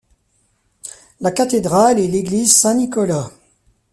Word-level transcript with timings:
La 1.19 1.31
cathédrale 1.31 1.99
est 1.99 2.07
l'église 2.07 2.55
Saint-Nicolas. 2.55 3.29